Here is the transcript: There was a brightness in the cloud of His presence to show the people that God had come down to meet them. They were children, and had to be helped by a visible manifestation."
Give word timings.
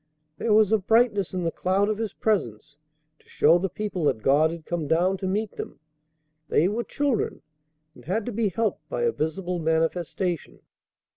There 0.39 0.51
was 0.51 0.71
a 0.71 0.79
brightness 0.79 1.31
in 1.31 1.43
the 1.43 1.51
cloud 1.51 1.87
of 1.87 1.99
His 1.99 2.11
presence 2.11 2.79
to 3.19 3.29
show 3.29 3.59
the 3.59 3.69
people 3.69 4.05
that 4.05 4.23
God 4.23 4.49
had 4.49 4.65
come 4.65 4.87
down 4.87 5.15
to 5.17 5.27
meet 5.27 5.51
them. 5.57 5.79
They 6.49 6.67
were 6.67 6.83
children, 6.83 7.43
and 7.93 8.05
had 8.05 8.25
to 8.25 8.31
be 8.31 8.49
helped 8.49 8.89
by 8.89 9.03
a 9.03 9.11
visible 9.11 9.59
manifestation." 9.59 10.61